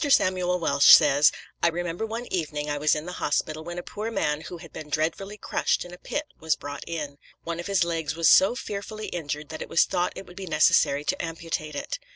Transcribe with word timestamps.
Samuel 0.09 0.57
Welsh 0.57 0.95
says: 0.95 1.31
"I 1.61 1.67
remember 1.67 2.07
one 2.07 2.25
evening 2.33 2.71
I 2.71 2.79
was 2.79 2.95
in 2.95 3.05
the 3.05 3.11
hospital 3.21 3.63
when 3.63 3.77
a 3.77 3.83
poor 3.83 4.09
man 4.09 4.41
who 4.41 4.57
had 4.57 4.73
been 4.73 4.89
dreadfully 4.89 5.37
crushed 5.37 5.85
in 5.85 5.93
a 5.93 5.99
pit 5.99 6.23
was 6.39 6.55
brought 6.55 6.83
in. 6.87 7.19
One 7.43 7.59
of 7.59 7.67
his 7.67 7.83
legs 7.83 8.15
was 8.15 8.27
so 8.27 8.55
fearfully 8.55 9.09
injured 9.09 9.49
that 9.49 9.61
it 9.61 9.69
was 9.69 9.83
thought 9.85 10.13
it 10.15 10.25
would 10.25 10.37
be 10.37 10.47
necessary 10.47 11.03
to 11.03 11.21
amputate 11.23 11.75
it. 11.75 11.99